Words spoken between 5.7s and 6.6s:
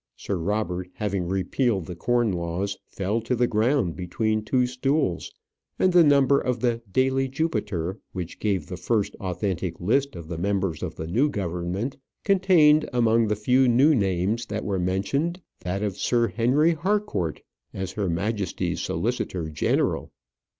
and the number of